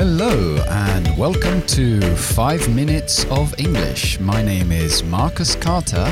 Hello, 0.00 0.56
and 0.70 1.14
welcome 1.18 1.60
to 1.66 2.00
5 2.16 2.74
Minutes 2.74 3.26
of 3.26 3.54
English. 3.58 4.18
My 4.18 4.42
name 4.42 4.72
is 4.72 5.04
Marcus 5.04 5.54
Carter, 5.54 6.10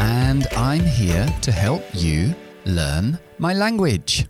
and 0.00 0.48
I'm 0.56 0.80
here 0.80 1.28
to 1.42 1.52
help 1.52 1.84
you 1.94 2.34
learn 2.64 3.20
my 3.38 3.54
language. 3.54 4.26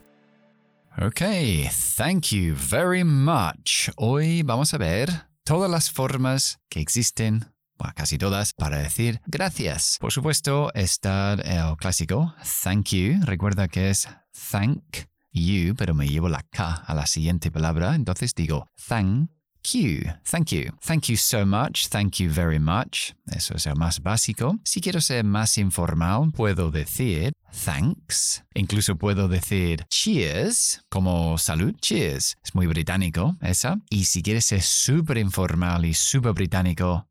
Okay, 1.01 1.71
thank 1.97 2.31
you 2.31 2.55
very 2.55 3.03
much. 3.03 3.91
Hoy 3.97 4.43
vamos 4.43 4.75
a 4.75 4.79
ver 4.79 5.09
todas 5.45 5.71
las 5.71 5.91
formas 5.91 6.59
que 6.69 6.83
existen 6.83 7.47
bueno, 7.79 7.95
casi 7.97 8.19
todas, 8.19 8.53
para 8.53 8.77
decir 8.83 9.23
gracias. 9.27 9.97
Por 9.99 10.13
supuesto, 10.13 10.71
está 10.75 11.33
el 11.33 11.41
eh, 11.41 11.75
clásico 11.79 12.35
thank 12.63 12.91
you. 12.91 13.19
Recuerda 13.25 13.67
que 13.67 13.89
es 13.89 14.07
thank 14.51 15.09
you, 15.33 15.75
pero 15.75 15.95
me 15.95 16.09
llevo 16.09 16.29
la 16.29 16.43
K 16.43 16.85
a 16.87 16.95
la 16.95 17.07
siguiente 17.07 17.51
palabra, 17.51 17.95
entonces 17.95 18.35
digo 18.35 18.67
thank 18.89 19.31
you, 19.73 20.01
thank 20.31 20.51
you, 20.53 20.73
thank 20.81 21.05
you 21.05 21.17
so 21.17 21.45
much, 21.45 21.89
thank 21.89 22.19
you 22.19 22.31
very 22.31 22.59
much. 22.59 23.13
Eso 23.27 23.55
es 23.55 23.67
el 23.67 23.77
más 23.77 24.01
básico. 24.01 24.59
Si 24.65 24.81
quiero 24.81 25.01
ser 25.01 25.25
más 25.25 25.59
informal, 25.59 26.31
puedo 26.33 26.71
decir 26.71 27.33
thanks. 27.65 28.43
Incluso 28.55 28.97
puedo 28.97 29.29
decir 29.29 29.87
cheers, 29.91 30.83
como 30.89 31.39
salud, 31.39 31.75
cheers. 31.81 32.37
Es 32.43 32.55
muy 32.55 32.67
británico 32.67 33.37
esa. 33.41 33.79
Y 33.91 34.05
si 34.05 34.23
quieres 34.23 34.47
ser 34.47 34.63
súper 34.63 35.19
informal 35.19 35.85
y 35.85 35.95
súper 35.95 36.33
británico, 36.33 37.07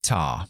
ta. 0.00 0.46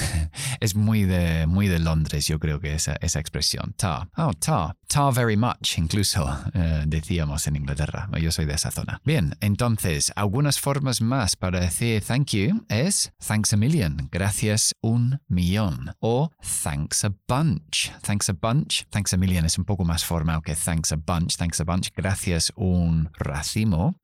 es 0.60 0.74
muy 0.74 1.04
de, 1.04 1.46
muy 1.46 1.68
de 1.68 1.78
Londres, 1.78 2.26
yo 2.26 2.38
creo 2.38 2.60
que 2.60 2.74
esa, 2.74 2.96
esa 3.00 3.20
expresión. 3.20 3.74
Ta. 3.76 4.08
Oh, 4.16 4.32
ta. 4.34 4.76
Ta 4.88 5.10
very 5.10 5.36
much, 5.36 5.78
incluso 5.78 6.26
eh, 6.54 6.84
decíamos 6.86 7.46
en 7.46 7.56
Inglaterra. 7.56 8.08
Yo 8.20 8.30
soy 8.30 8.44
de 8.44 8.54
esa 8.54 8.70
zona. 8.70 9.00
Bien, 9.04 9.36
entonces, 9.40 10.12
algunas 10.14 10.60
formas 10.60 11.00
más 11.00 11.34
para 11.36 11.60
decir 11.60 12.02
thank 12.02 12.30
you 12.30 12.64
es 12.68 13.12
thanks 13.26 13.52
a 13.52 13.56
million, 13.56 14.08
gracias 14.12 14.74
un 14.80 15.20
millón. 15.28 15.94
O 16.00 16.30
thanks 16.62 17.04
a 17.04 17.12
bunch. 17.26 17.90
Thanks 18.02 18.28
a 18.28 18.32
bunch, 18.32 18.84
thanks 18.90 19.12
a 19.12 19.16
million 19.16 19.44
es 19.44 19.58
un 19.58 19.64
poco 19.64 19.84
más 19.84 20.04
formal 20.04 20.40
que 20.42 20.54
thanks 20.54 20.92
a 20.92 20.96
bunch. 20.96 21.36
Thanks 21.36 21.60
a 21.60 21.64
bunch, 21.64 21.90
gracias 21.94 22.52
un 22.56 23.10
racimo. 23.18 23.96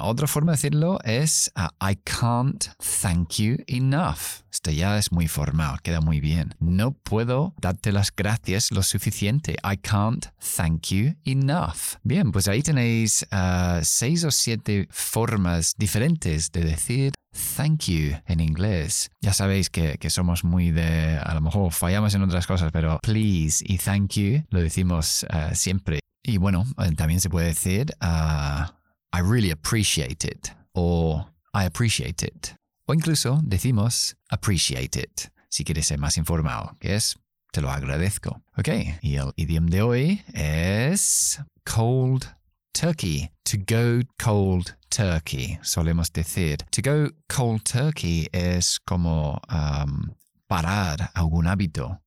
otra 0.00 0.26
forma 0.26 0.52
de 0.52 0.56
decirlo 0.56 0.98
es 1.04 1.50
uh, 1.56 1.68
I 1.80 1.96
can't 1.96 2.70
thank 2.78 3.38
you 3.38 3.56
enough. 3.66 4.42
Esto 4.50 4.70
ya 4.70 4.96
es 4.98 5.07
muy 5.12 5.28
formal, 5.28 5.80
queda 5.82 6.00
muy 6.00 6.20
bien. 6.20 6.54
No 6.58 6.92
puedo 6.92 7.54
darte 7.60 7.92
las 7.92 8.14
gracias 8.14 8.70
lo 8.70 8.82
suficiente. 8.82 9.56
I 9.64 9.76
can't 9.76 10.26
thank 10.56 10.88
you 10.88 11.14
enough. 11.24 11.96
Bien, 12.02 12.32
pues 12.32 12.48
ahí 12.48 12.62
tenéis 12.62 13.26
uh, 13.32 13.80
seis 13.82 14.24
o 14.24 14.30
siete 14.30 14.88
formas 14.90 15.74
diferentes 15.76 16.50
de 16.52 16.64
decir 16.64 17.12
thank 17.56 17.84
you 17.86 18.16
en 18.26 18.40
inglés. 18.40 19.10
Ya 19.20 19.32
sabéis 19.32 19.70
que, 19.70 19.98
que, 19.98 20.10
somos 20.10 20.44
muy 20.44 20.70
de, 20.70 21.18
a 21.18 21.34
lo 21.34 21.40
mejor 21.40 21.72
fallamos 21.72 22.14
en 22.14 22.22
otras 22.22 22.46
cosas, 22.46 22.70
pero 22.72 22.98
please 23.02 23.64
y 23.66 23.78
thank 23.78 24.14
you 24.14 24.42
lo 24.50 24.60
decimos 24.60 25.24
uh, 25.32 25.54
siempre. 25.54 26.00
Y 26.22 26.36
bueno, 26.38 26.64
eh, 26.78 26.92
también 26.96 27.20
se 27.20 27.30
puede 27.30 27.48
decir 27.48 27.94
uh, 28.02 28.64
I 29.12 29.22
really 29.22 29.50
appreciate 29.50 30.26
it 30.26 30.50
o 30.72 31.26
I 31.54 31.64
appreciate 31.64 32.24
it. 32.24 32.54
O 32.90 32.94
incluso 32.94 33.40
decimos 33.42 34.16
appreciate 34.30 34.98
it, 34.98 35.30
si 35.50 35.62
quieres 35.62 35.88
ser 35.88 35.98
más 35.98 36.16
informal, 36.16 36.70
que 36.80 36.94
es 36.94 37.18
te 37.52 37.60
lo 37.60 37.70
agradezco. 37.70 38.40
Ok, 38.56 38.68
y 39.02 39.16
el 39.16 39.34
idioma 39.36 39.68
de 39.68 39.82
hoy 39.82 40.24
es 40.32 41.38
cold 41.70 42.24
turkey. 42.72 43.30
To 43.44 43.58
go 43.58 44.00
cold 44.18 44.74
turkey, 44.88 45.58
solemos 45.62 46.10
decir. 46.14 46.56
To 46.70 46.80
go 46.82 47.10
cold 47.28 47.62
turkey 47.64 48.26
es 48.32 48.80
como 48.80 49.38
um, 49.50 50.14
parar 50.46 51.10
algún 51.12 51.46
hábito 51.46 52.00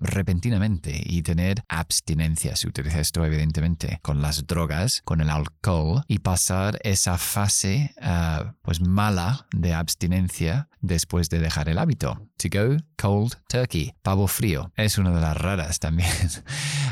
repentinamente 0.00 1.00
y 1.04 1.22
tener 1.22 1.64
abstinencia. 1.68 2.56
Se 2.56 2.68
utiliza 2.68 3.00
esto 3.00 3.24
evidentemente 3.24 3.98
con 4.02 4.22
las 4.22 4.46
drogas, 4.46 5.02
con 5.04 5.20
el 5.20 5.30
alcohol 5.30 6.04
y 6.08 6.18
pasar 6.18 6.78
esa 6.82 7.18
fase 7.18 7.94
ah, 8.00 8.54
pues 8.62 8.80
mala 8.80 9.46
de 9.52 9.74
abstinencia 9.74 10.68
después 10.80 11.30
de 11.30 11.38
dejar 11.38 11.68
el 11.68 11.78
hábito. 11.78 12.28
To 12.38 12.48
go 12.50 12.76
cold 12.96 13.36
turkey, 13.48 13.94
pavo 14.02 14.26
frío. 14.26 14.72
Es 14.76 14.98
una 14.98 15.10
de 15.10 15.20
las 15.20 15.36
raras 15.36 15.78
también. 15.78 16.10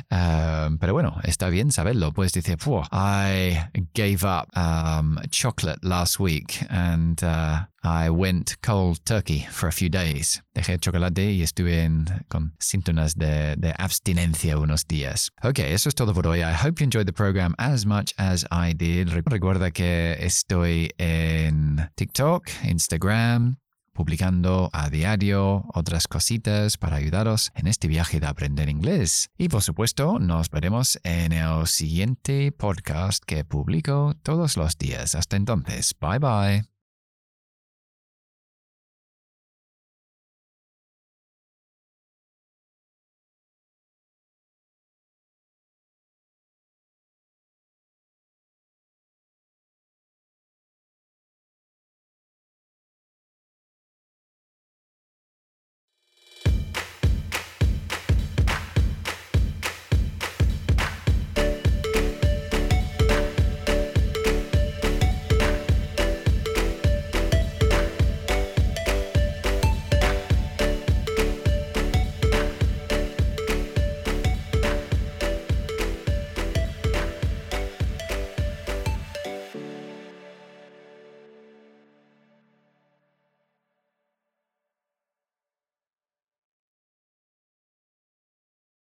pero 0.81 0.93
bueno, 0.93 1.19
está 1.25 1.49
bien 1.49 1.73
saberlo. 1.73 2.13
Puedes 2.13 2.33
decir, 2.33 2.57
I 2.93 3.59
gave 3.95 4.25
up 4.25 4.49
um, 4.57 5.19
chocolate 5.31 5.81
last 5.83 6.21
week 6.21 6.65
and 6.69 7.23
uh, 7.23 7.67
I 7.83 8.11
went 8.11 8.61
cold 8.63 9.05
turkey 9.05 9.47
for 9.51 9.69
a 9.69 9.73
few 9.73 9.89
days. 9.89 10.43
Dejé 10.55 10.75
el 10.75 10.81
chocolate 10.81 11.33
y 11.33 11.43
estuve 11.43 11.83
en, 11.85 12.07
con 12.29 12.55
síntomas 12.59 13.17
de, 13.17 13.57
de, 13.57 13.75
abstinencia 13.79 14.59
unos 14.59 14.87
días. 14.87 15.31
Ok, 15.43 15.61
eso 15.61 15.89
es 15.89 15.95
todo 15.95 16.13
por 16.13 16.27
hoy. 16.27 16.41
I 16.41 16.55
hope 16.55 16.81
you 16.81 16.85
enjoyed 16.85 17.07
the 17.07 17.13
program 17.13 17.55
as 17.59 17.87
much 17.87 18.13
as 18.19 18.45
I 18.51 18.75
did. 18.75 19.09
Recuerda 19.25 19.71
que 19.71 20.17
estoy 20.21 20.91
en 20.99 21.91
TikTok, 21.95 22.49
Instagram, 22.65 23.57
publicando 23.93 24.71
a 24.73 24.89
diario 24.91 25.65
otras 25.75 26.07
cositas 26.07 26.77
para 26.77 26.97
ayudaros 26.97 27.51
en 27.55 27.67
este 27.67 27.89
viaje 27.89 28.21
de 28.21 28.27
aprender 28.27 28.69
inglés. 28.69 29.31
Y 29.39 29.49
por 29.49 29.63
supuesto, 29.63 30.19
nos 30.19 30.51
veremos 30.51 30.99
en 31.03 31.33
el 31.33 31.67
siguiente 31.67 32.53
podcast 32.53 33.23
que 33.25 33.45
publico 33.45 34.15
todos 34.23 34.57
los 34.57 34.77
días. 34.77 35.15
Hasta 35.15 35.37
entonces, 35.37 35.95
bye 36.01 36.19
bye. 36.19 36.80